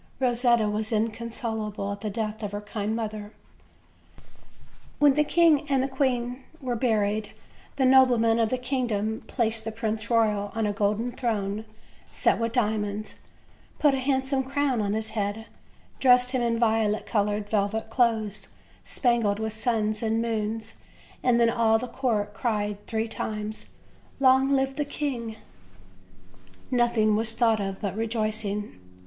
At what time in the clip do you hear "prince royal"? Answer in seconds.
9.71-10.51